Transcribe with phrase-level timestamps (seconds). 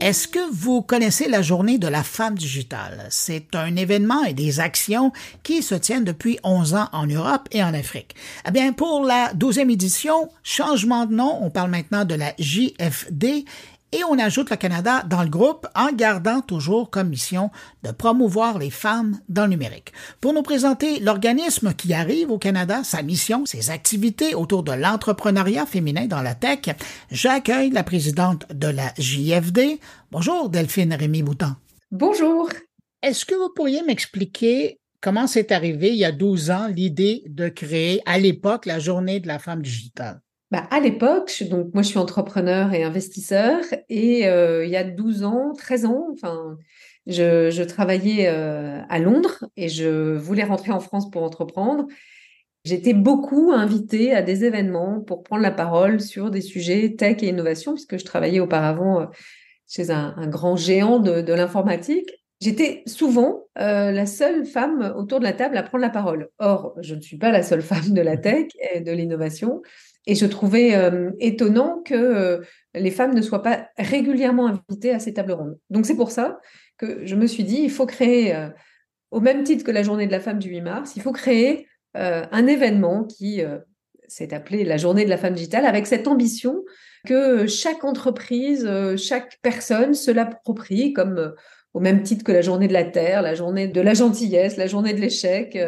[0.00, 3.08] Est-ce que vous connaissez la journée de la femme digitale?
[3.10, 7.64] C'est un événement et des actions qui se tiennent depuis 11 ans en Europe et
[7.64, 8.14] en Afrique.
[8.46, 13.44] Eh bien, pour la 12e édition, changement de nom, on parle maintenant de la JFD
[13.92, 17.50] et on ajoute le Canada dans le groupe en gardant toujours comme mission
[17.82, 19.92] de promouvoir les femmes dans le numérique.
[20.20, 25.66] Pour nous présenter l'organisme qui arrive au Canada, sa mission, ses activités autour de l'entrepreneuriat
[25.66, 26.74] féminin dans la tech,
[27.10, 29.80] j'accueille la présidente de la JFD.
[30.10, 31.52] Bonjour Delphine Rémy Boutan.
[31.90, 32.50] Bonjour.
[33.02, 37.48] Est-ce que vous pourriez m'expliquer comment c'est arrivé il y a 12 ans l'idée de
[37.48, 40.20] créer à l'époque la journée de la femme digitale?
[40.50, 44.84] Bah, à l'époque, donc moi je suis entrepreneur et investisseur et euh, il y a
[44.84, 46.56] 12 ans, 13 ans, enfin,
[47.06, 51.86] je, je travaillais euh, à Londres et je voulais rentrer en France pour entreprendre.
[52.64, 57.28] J'étais beaucoup invitée à des événements pour prendre la parole sur des sujets tech et
[57.28, 59.06] innovation puisque je travaillais auparavant euh,
[59.68, 62.08] chez un, un grand géant de, de l'informatique.
[62.40, 66.28] J'étais souvent la seule femme autour de la table à prendre la parole.
[66.38, 69.60] Or, je ne suis pas la seule femme de la tech et de l'innovation.
[70.08, 72.38] Et je trouvais euh, étonnant que euh,
[72.74, 75.58] les femmes ne soient pas régulièrement invitées à ces tables rondes.
[75.68, 76.40] Donc c'est pour ça
[76.78, 78.48] que je me suis dit, il faut créer, euh,
[79.10, 81.68] au même titre que la journée de la femme du 8 mars, il faut créer
[81.94, 83.40] un événement qui
[84.06, 86.62] s'est appelé la journée de la femme digitale avec cette ambition
[87.06, 91.34] que chaque entreprise, chaque personne se l'approprie comme
[91.72, 94.68] au même titre que la journée de la Terre, la journée de la gentillesse, la
[94.68, 95.58] journée de l'échec,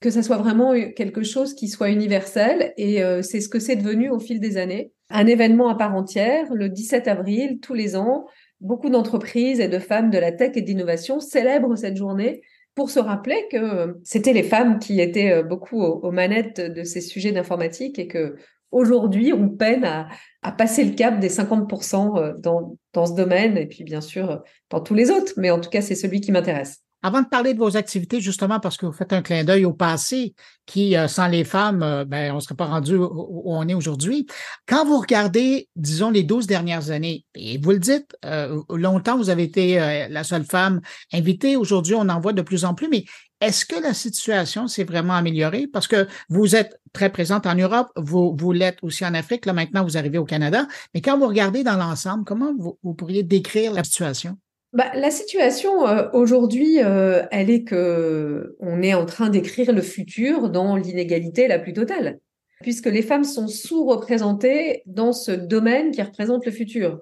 [0.00, 2.72] que ça soit vraiment quelque chose qui soit universel.
[2.76, 4.92] Et euh, c'est ce que c'est devenu au fil des années.
[5.10, 8.26] Un événement à part entière, le 17 avril, tous les ans,
[8.60, 12.40] beaucoup d'entreprises et de femmes de la tech et d'innovation célèbrent cette journée
[12.74, 17.00] pour se rappeler que c'était les femmes qui étaient euh, beaucoup aux, manettes de ces
[17.00, 18.36] sujets d'informatique et que
[18.70, 20.08] aujourd'hui on peine à,
[20.42, 24.42] à, passer le cap des 50% euh, dans, dans ce domaine et puis bien sûr
[24.70, 25.34] dans tous les autres.
[25.36, 26.82] Mais en tout cas, c'est celui qui m'intéresse.
[27.02, 29.72] Avant de parler de vos activités, justement, parce que vous faites un clin d'œil au
[29.72, 30.34] passé,
[30.66, 33.74] qui, euh, sans les femmes, euh, ben, on ne serait pas rendu où on est
[33.74, 34.26] aujourd'hui.
[34.66, 39.30] Quand vous regardez, disons, les 12 dernières années, et vous le dites, euh, longtemps, vous
[39.30, 39.76] avez été
[40.10, 40.80] la seule femme
[41.12, 41.56] invitée.
[41.56, 43.04] Aujourd'hui, on en voit de plus en plus, mais
[43.40, 45.66] est-ce que la situation s'est vraiment améliorée?
[45.66, 49.52] Parce que vous êtes très présente en Europe, vous, vous l'êtes aussi en Afrique, là
[49.52, 53.72] maintenant vous arrivez au Canada, mais quand vous regardez dans l'ensemble, comment vous pourriez décrire
[53.72, 54.36] la situation?
[54.72, 59.82] Bah, la situation euh, aujourd'hui, euh, elle est que on est en train d'écrire le
[59.82, 62.20] futur dans l'inégalité la plus totale,
[62.60, 67.00] puisque les femmes sont sous-représentées dans ce domaine qui représente le futur.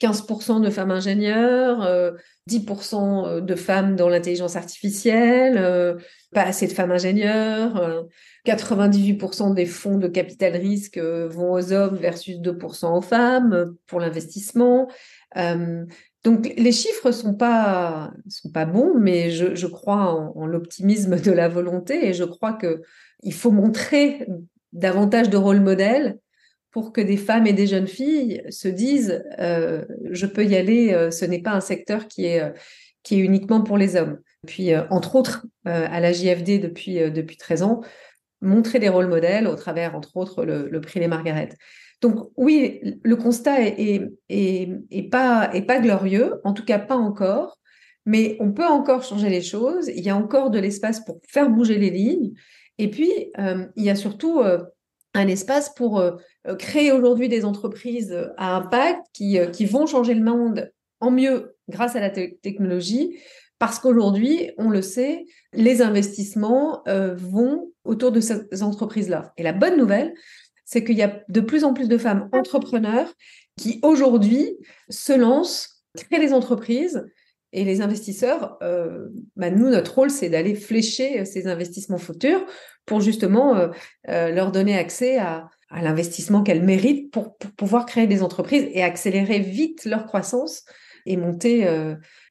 [0.00, 2.16] 15% de femmes ingénieures,
[2.48, 5.98] 10% euh, de femmes dans l'intelligence artificielle,
[6.32, 8.06] pas assez de femmes ingénieures,
[8.46, 14.88] 98% des fonds de capital risque vont aux hommes versus 2% aux femmes pour l'investissement.
[16.24, 21.48] Donc les chiffres sont pas sont pas bons, mais je, crois en, l'optimisme de la
[21.48, 22.82] volonté et je crois que
[23.22, 24.26] il faut montrer
[24.72, 26.18] davantage de rôle modèle
[26.70, 30.92] pour que des femmes et des jeunes filles se disent euh, je peux y aller,
[30.92, 32.52] euh, ce n'est pas un secteur qui est euh,
[33.10, 34.20] uniquement pour les hommes.
[34.46, 37.80] Puis entre autres à la JFD depuis depuis 13 ans,
[38.40, 41.50] montrer des rôles modèles au travers entre autres le, le prix Les Margaret.
[42.02, 47.60] Donc oui, le constat est, pas, glorieux, en tout cas pas encore,
[48.04, 49.88] mais on peut encore changer les choses.
[49.88, 52.32] Il y a encore de l'espace pour faire bouger les lignes.
[52.78, 54.58] Et puis, euh, il y a surtout euh,
[55.14, 56.16] un espace pour euh,
[56.58, 62.00] créer aujourd'hui des entreprises à impact qui vont changer le monde en mieux grâce à
[62.00, 63.16] la technologie.
[63.60, 66.82] Parce qu'aujourd'hui, on le sait, les investissements
[67.14, 69.32] vont autour de ces entreprises-là.
[69.36, 70.14] Et la bonne nouvelle,
[70.64, 73.12] c'est qu'il y a de plus en plus de femmes entrepreneurs
[73.56, 74.56] qui aujourd'hui
[74.88, 77.04] se lancent, créent des entreprises.
[77.54, 82.44] Et les investisseurs, euh, bah, nous, notre rôle, c'est d'aller flécher ces investissements futurs
[82.86, 83.68] pour justement euh,
[84.08, 89.38] euh, leur donner accès à, l'investissement qu'elles méritent pour, pouvoir créer des entreprises et accélérer
[89.38, 90.64] vite leur croissance
[91.06, 91.66] et monter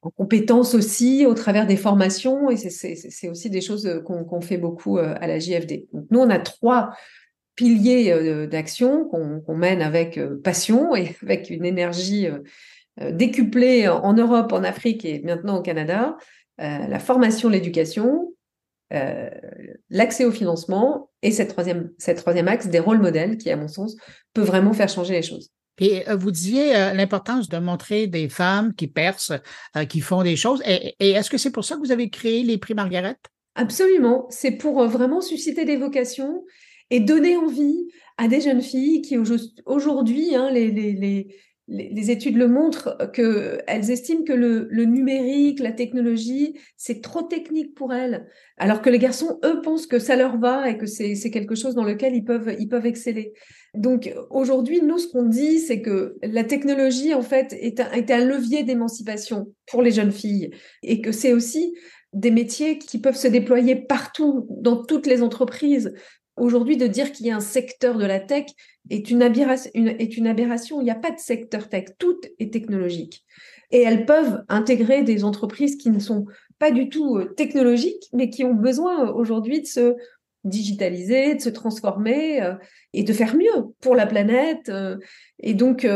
[0.02, 2.50] en compétences aussi au travers des formations.
[2.50, 5.88] Et c'est aussi des choses qu'on fait beaucoup à la JFD.
[5.92, 6.92] Donc, nous, on a trois
[7.54, 14.12] piliers euh, d'action qu'on mène avec euh, passion et avec une énergie euh, décuplée en
[14.12, 16.16] Europe, en Afrique et maintenant au Canada,
[16.58, 18.34] la formation, l'éducation,
[19.88, 23.66] l'accès au financement et cette troisième, cette troisième axe des rôles modèles qui, à mon
[23.66, 23.96] sens,
[24.34, 25.50] peut vraiment faire changer les choses.
[25.80, 29.40] Et vous disiez l'importance de montrer des femmes qui percent,
[29.88, 30.62] qui font des choses.
[30.66, 33.16] Et, et est-ce que c'est pour ça que vous avez créé les prix Margaret?
[33.54, 34.26] Absolument.
[34.28, 36.44] C'est pour vraiment susciter des vocations
[36.92, 39.16] et donner envie à des jeunes filles qui
[39.64, 41.34] aujourd'hui, hein, les, les,
[41.68, 47.94] les, études le montrent qu'elles estiment que le, numérique, la technologie, c'est trop technique pour
[47.94, 48.26] elles,
[48.58, 51.74] alors que les garçons, eux, pensent que ça leur va et que c'est quelque chose
[51.74, 53.32] dans lequel ils peuvent, ils peuvent exceller.
[53.72, 58.24] Donc aujourd'hui, nous, ce qu'on dit, c'est que la technologie, en fait, est est un
[58.24, 60.50] levier d'émancipation pour les jeunes filles
[60.82, 61.74] et que c'est aussi
[62.12, 65.94] des métiers qui peuvent se déployer partout, dans toutes les entreprises.
[66.36, 68.46] Aujourd'hui, de dire qu'il y a un secteur de la tech
[68.90, 70.80] est une, aberration, est une aberration.
[70.80, 71.84] Il n'y a pas de secteur tech.
[71.98, 73.24] Tout est technologique.
[73.70, 76.26] Et elles peuvent intégrer des entreprises qui ne sont
[76.58, 79.94] pas du tout euh, technologiques, mais qui ont besoin euh, aujourd'hui de se
[80.44, 82.54] digitaliser, de se transformer euh,
[82.92, 84.70] et de faire mieux pour la planète.
[85.38, 85.86] et donc,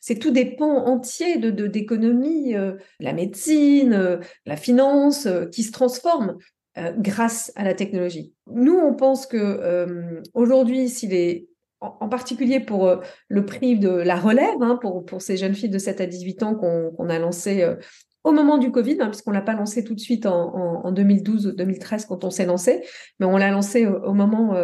[0.00, 2.54] c'est tout des pans entiers de d'économie,
[2.98, 6.38] la médecine, la finance, qui se transforment
[6.78, 8.32] euh, grâce à la technologie.
[8.46, 11.48] Nous, on pense que euh, aujourd'hui, s'il est
[11.80, 15.70] en, particulier pour euh, le prix de la relève, hein, pour, pour ces jeunes filles
[15.70, 17.66] de 7 à 18 ans qu'on a lancé
[18.22, 22.06] au moment du Covid, hein, puisqu'on l'a pas lancé tout de suite en, en, 2012-2013
[22.06, 22.84] quand on s'est lancé,
[23.18, 24.54] mais on l'a lancé au, moment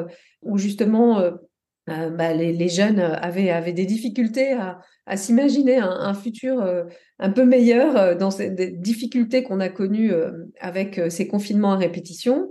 [0.42, 1.20] où justement
[1.86, 4.52] bah, les, jeunes avaient, avaient des difficultés
[5.06, 6.84] à, s'imaginer un, futur euh,
[7.20, 11.76] un peu meilleur euh, dans ces difficultés qu'on a connues euh, avec ces confinements à
[11.76, 12.50] répétition,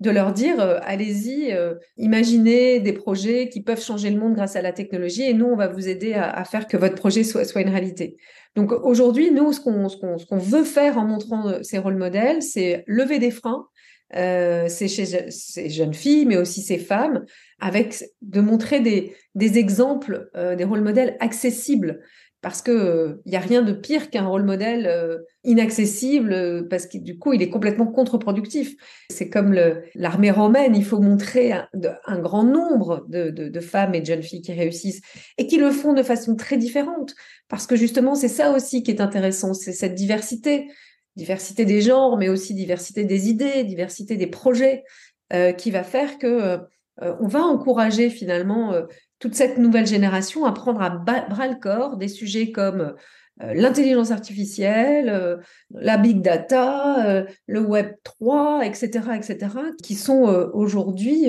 [0.00, 1.56] de leur dire allez-y,
[1.96, 5.56] imaginez des projets qui peuvent changer le monde grâce à la technologie et nous, on
[5.56, 8.18] va vous aider à, faire que votre projet soit, soit une réalité.
[8.56, 13.18] Donc aujourd'hui, nous, ce qu'on qu'on veut faire en montrant ces rôles modèles, c'est lever
[13.18, 13.68] des freins
[14.14, 17.24] euh, c'est chez ces jeunes filles, mais aussi ces femmes,
[17.60, 22.00] avec de montrer des, exemples, euh, des rôles modèles accessibles,
[22.46, 26.98] parce que il euh, a rien de pire qu'un rôle modèle euh, inaccessible, parce que
[26.98, 28.76] du coup il est complètement contre-productif.
[29.10, 29.58] C'est comme
[29.96, 34.52] l'armée romaine, il faut montrer un, grand nombre de, femmes et de jeunes filles qui
[34.52, 35.00] réussissent
[35.38, 37.16] et qui le font de façon très différente,
[37.48, 40.68] parce que justement c'est ça aussi qui est intéressant, c'est cette diversité
[41.16, 44.84] diversité des genres, mais aussi diversité des idées, diversité des projets,
[45.32, 46.58] euh, qui va faire que euh,
[47.20, 48.82] on va encourager finalement euh,
[49.18, 52.94] toute cette nouvelle génération à prendre à bras le corps des sujets comme
[53.38, 55.38] l'intelligence artificielle,
[55.70, 59.48] la big data, le web 3, etc., etc.,
[59.82, 60.22] qui sont
[60.54, 61.28] aujourd'hui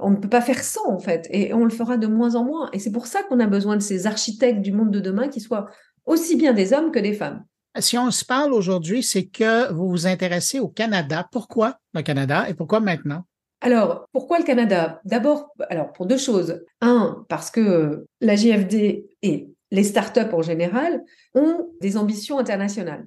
[0.00, 2.44] on ne peut pas faire sans en fait, et on le fera de moins en
[2.44, 2.70] moins.
[2.72, 5.40] Et c'est pour ça qu'on a besoin de ces architectes du monde de demain qui
[5.40, 5.68] soient
[6.06, 7.44] aussi bien des hommes que des femmes
[7.80, 11.26] si on se parle aujourd'hui, c'est que vous vous intéressez au Canada.
[11.30, 13.24] Pourquoi le Canada et pourquoi maintenant?
[13.60, 15.00] Alors, pourquoi le Canada?
[15.04, 16.62] D'abord, alors pour deux choses.
[16.80, 21.02] Un, parce que la JFD et les startups en général
[21.34, 23.06] ont des ambitions internationales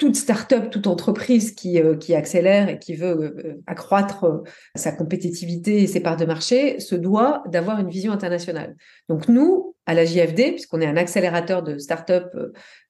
[0.00, 4.42] toute start-up, toute entreprise qui, euh, qui accélère et qui veut euh, accroître euh,
[4.74, 8.76] sa compétitivité et ses parts de marché se doit d'avoir une vision internationale.
[9.10, 12.32] Donc nous, à la JFD, puisqu'on est un accélérateur de start-up,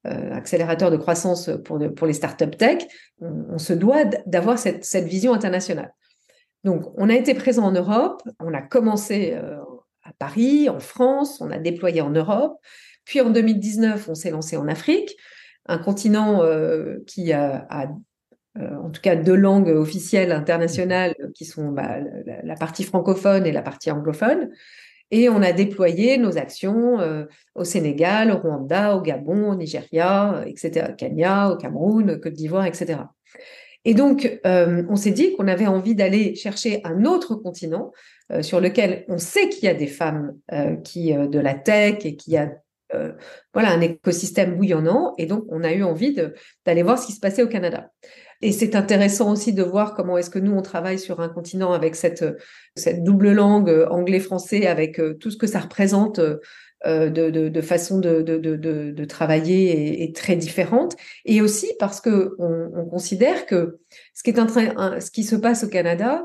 [0.04, 2.84] accélérateur de croissance pour, les start-up tech,
[3.20, 5.92] on, se doit d'avoir cette, vision internationale.
[6.64, 11.50] Donc on a été présent en Europe, on a commencé à Paris, en France, on
[11.50, 12.58] a déployé en Europe,
[13.04, 15.16] puis en 2019, on s'est lancé en Afrique
[15.66, 17.66] un continent euh, qui a,
[18.58, 21.98] euh, en tout cas deux langues officielles internationales qui sont bah,
[22.42, 24.50] la, partie francophone et la partie anglophone.
[25.10, 27.24] Et on a déployé nos actions euh,
[27.54, 33.00] au Sénégal, au Rwanda, au Gabon, au Nigeria, etc., Kenya, au Cameroun, Côte d'Ivoire, etc.
[33.84, 37.92] Et donc, on s'est dit qu'on avait envie d'aller chercher un autre continent
[38.42, 40.36] sur lequel on sait qu'il y a des femmes
[40.84, 42.52] qui de la tech et qu'il y a
[42.94, 43.12] euh,
[43.52, 45.14] voilà un écosystème bouillonnant.
[45.18, 46.16] Et donc, on a eu envie
[46.66, 47.90] d'aller voir ce qui se passait au Canada.
[48.42, 51.72] Et c'est intéressant aussi de voir comment est-ce que nous, on travaille sur un continent
[51.72, 52.24] avec cette,
[52.98, 56.20] double langue euh, anglais-français, avec euh, tout ce que ça représente
[56.86, 60.96] de, façon de, travailler est, très différente.
[61.26, 63.78] Et aussi parce que on, considère que
[64.14, 64.22] ce
[65.10, 66.24] qui se passe au Canada,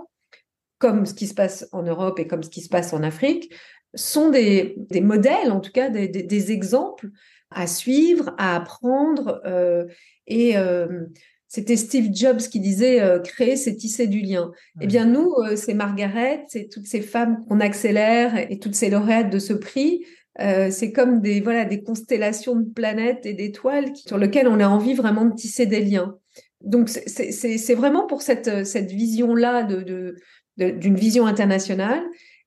[0.77, 3.53] comme ce qui se passe en Europe et comme ce qui se passe en Afrique,
[3.95, 7.09] sont des, modèles, en tout cas des, exemples
[7.51, 9.41] à suivre, à apprendre.
[9.45, 9.85] Euh,
[10.27, 11.05] et euh,
[11.47, 14.51] c'était Steve Jobs qui disait euh, créer, c'est tisser du lien.
[14.81, 19.29] Eh bien, nous, c'est Margaret, c'est toutes ces femmes qu'on accélère et toutes ces lauréates
[19.29, 20.05] de ce prix.
[20.37, 24.93] c'est comme des voilà des constellations de planètes et d'étoiles sur lesquelles on a envie
[24.93, 26.17] vraiment de tisser des liens.
[26.61, 30.15] Donc c'est vraiment pour cette, cette vision-là de,
[30.57, 32.03] d'une vision internationale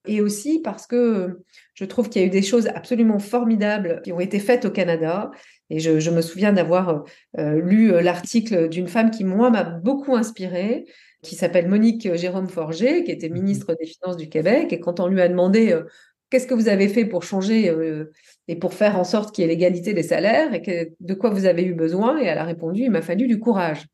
[0.07, 1.41] et aussi parce que
[1.75, 4.71] je trouve qu'il y a eu des choses absolument formidables qui ont été faites au
[4.71, 5.31] Canada.
[5.71, 7.05] Et je, me souviens d'avoir
[7.39, 10.87] euh, lu euh, l'article d'une femme qui, moi, m'a beaucoup inspirée,
[11.23, 13.35] qui s'appelle Monique Jérôme Forger, qui était mhm.
[13.35, 14.73] ministre des Finances du Québec.
[14.73, 15.83] Et quand on lui a demandé euh,
[16.31, 18.11] qu'est-ce que vous avez fait pour changer euh,
[18.47, 21.45] et pour faire en sorte qu'il y ait l'égalité des salaires et de quoi vous
[21.45, 22.21] avez eu besoin?
[22.21, 23.85] Et elle a répondu, il m'a fallu du courage.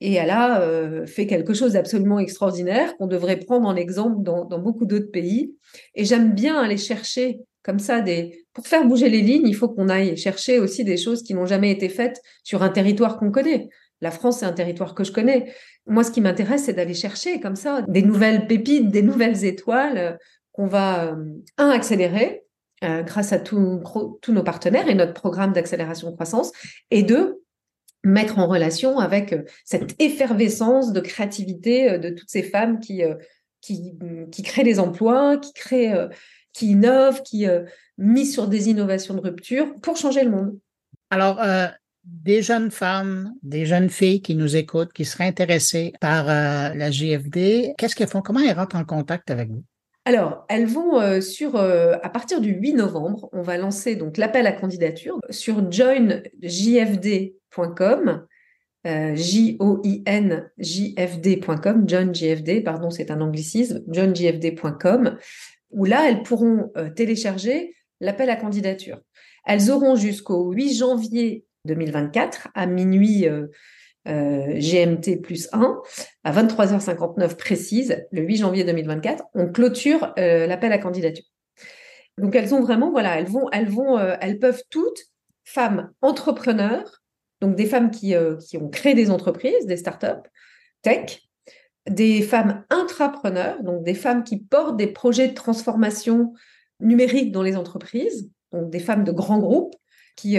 [0.00, 4.58] Et elle a euh, fait quelque chose d'absolument extraordinaire qu'on devrait prendre en exemple dans,
[4.58, 5.54] beaucoup d'autres pays.
[5.94, 8.44] Et j'aime bien aller chercher comme ça des...
[8.52, 11.46] Pour faire bouger les lignes, il faut qu'on aille chercher aussi des choses qui n'ont
[11.46, 13.68] jamais été faites sur un territoire qu'on connaît.
[14.00, 15.52] La France, c'est un territoire que je connais.
[15.86, 20.18] Moi, ce qui m'intéresse, c'est d'aller chercher comme ça des nouvelles pépites, des nouvelles étoiles
[20.52, 21.16] qu'on va, euh,
[21.58, 22.44] un, accélérer
[22.84, 23.80] euh, grâce à tous
[24.28, 26.52] nos partenaires et notre programme d'accélération de croissance,
[26.90, 27.43] et deux,
[28.04, 33.02] mettre en relation avec euh, cette effervescence de créativité de toutes ces femmes qui,
[33.60, 33.94] qui,
[34.30, 36.08] qui créent des emplois, qui créent,
[36.52, 37.46] qui innovent, qui
[37.98, 40.58] misent sur des innovations de rupture pour changer le monde.
[41.10, 41.40] Alors,
[42.04, 47.74] des jeunes femmes, des jeunes filles qui nous écoutent, qui seraient intéressées par la JFD,
[47.78, 48.22] qu'est-ce qu'elles font?
[48.22, 49.64] Comment elles rentrent en contact avec vous?
[50.06, 54.18] Alors, elles vont euh, sur, euh, à partir du 8 novembre, on va lancer donc
[54.18, 56.26] l'appel à candidature sur joinjfd.com,
[58.86, 59.78] euh, J-O-I-N-J-F-D.com,
[61.88, 65.16] joinjfd, pardon, c'est un anglicisme, joinjfd.com,
[65.70, 69.00] où là, elles pourront télécharger l'appel à candidature.
[69.46, 73.26] Elles auront jusqu'au 8 janvier 2024 à minuit
[74.06, 75.80] euh, GMT plus 1
[76.24, 81.24] à 23h59 précise, le 8 janvier 2024, on clôture euh, l'appel à candidature.
[82.18, 85.04] Donc elles ont vraiment, voilà, elles vont, elles vont, euh, elles peuvent toutes,
[85.44, 87.02] femmes entrepreneurs,
[87.40, 88.14] donc des femmes qui,
[88.48, 90.28] qui ont créé des entreprises, des startups,
[90.82, 91.20] tech,
[91.88, 96.32] des femmes intrapreneurs, donc des femmes qui portent des projets de transformation
[96.80, 99.74] numérique dans les entreprises, donc des femmes de grands groupes
[100.16, 100.38] qui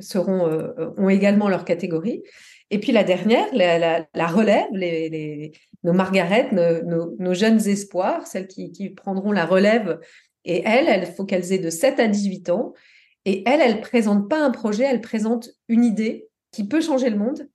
[0.00, 2.22] seront, ont également leur catégorie,
[2.70, 5.52] et puis la dernière, la, relève, les,
[5.84, 10.00] nos Margaret, nos, jeunes espoirs, celles qui, prendront la relève.
[10.44, 12.72] Et elles, il faut qu'elles aient de 7 à 18 ans.
[13.24, 17.10] Et elles, elles ne présentent pas un projet, elles présentent une idée qui peut changer
[17.10, 17.48] le monde.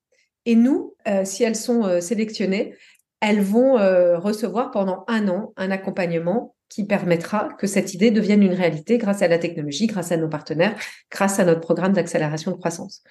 [0.46, 2.75] Et nous, euh, si elles sont euh, sélectionnées,
[3.20, 8.42] elles vont euh, recevoir pendant un an un accompagnement qui permettra que cette idée devienne
[8.42, 10.74] une réalité grâce à la technologie, grâce à nos partenaires,
[11.12, 13.04] grâce à notre programme d'accélération de croissance.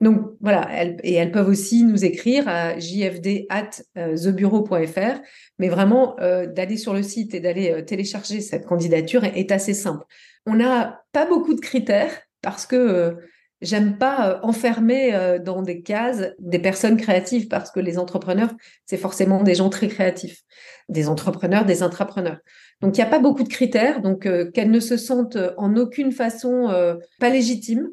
[0.00, 0.68] Donc voilà,
[1.04, 5.14] et elles peuvent aussi nous écrire à jfd@thebureau.fr, euh,
[5.58, 9.74] mais vraiment euh, d'aller sur le site et d'aller euh, télécharger cette candidature est, assez
[9.74, 10.04] simple.
[10.46, 13.16] On n'a pas beaucoup de critères parce que
[13.60, 18.52] j'aime pas enfermer dans des cases des personnes créatives parce que les entrepreneurs,
[18.86, 20.42] c'est forcément des gens très créatifs,
[20.88, 22.38] des entrepreneurs, des intrapreneurs.
[22.82, 24.22] Donc il n'y a pas beaucoup de critères, donc
[24.52, 27.88] qu'elles ne se sentent en aucune façon pas légitimes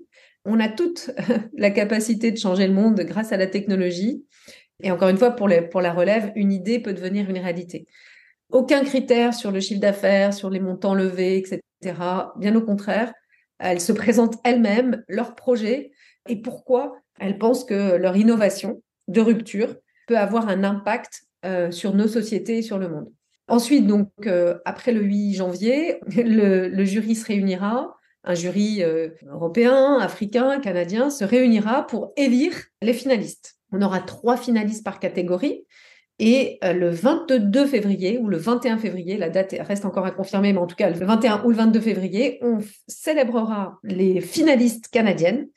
[0.45, 1.11] on a toute
[1.57, 4.25] la capacité de changer le monde grâce à la technologie.
[4.81, 7.85] Et encore une fois, pour, la relève, une idée peut devenir une réalité.
[8.49, 11.61] Aucun critère sur le chiffre d'affaires, sur les montants levés, etc.
[12.37, 13.13] Bien au contraire,
[13.59, 15.91] elles se présentent elles-mêmes, leurs projets
[16.27, 19.75] et pourquoi elles pensent que leur innovation de rupture
[20.07, 23.11] peut avoir un impact euh, sur nos sociétés et sur le monde.
[23.49, 29.97] Ensuite, donc, euh, après le 8 janvier, le jury se réunira un jury euh, européen,
[29.99, 33.55] africain, canadien se réunira pour élire les finalistes.
[33.71, 35.63] On aura trois finalistes par catégorie.
[36.21, 40.51] Et euh, le 22 février ou le 21 février, la date reste encore à confirmer,
[40.51, 45.47] mais en tout cas le 21 ou le 22 février, on célébrera les finalistes canadiennes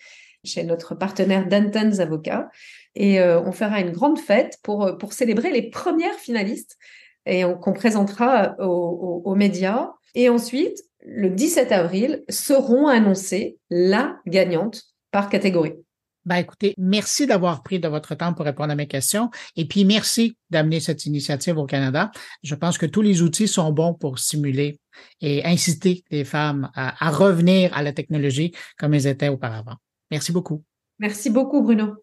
[0.45, 2.49] chez notre partenaire Danton's Avocats.
[2.95, 6.77] Et on fera une grande fête pour célébrer les premières finalistes
[7.27, 9.91] et qu'on présentera aux médias.
[10.15, 15.75] Et ensuite, le 17 avril, seront annoncées la gagnante par catégorie.
[16.25, 19.85] Ben écoutez, merci d'avoir pris de votre temps pour répondre à mes questions et puis
[19.85, 22.13] merci d'amener cette initiative au Canada.
[22.45, 24.79] Je pense que tous les outils sont bons pour stimuler
[25.21, 29.75] et inciter les femmes à, à revenir à la technologie comme elles étaient auparavant.
[30.13, 30.63] Merci beaucoup.
[31.01, 31.97] Merci beaucoup, Bruno.